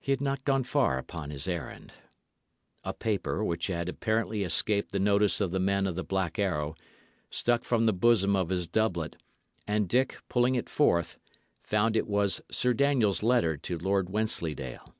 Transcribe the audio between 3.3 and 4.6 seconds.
which had apparently